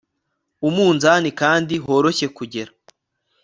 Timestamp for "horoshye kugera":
1.85-2.71